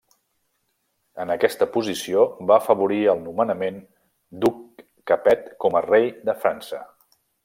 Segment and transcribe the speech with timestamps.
[1.25, 3.77] En aquesta posició va afavorir el nomenament
[4.41, 6.81] d'Hug Capet com a rei de França.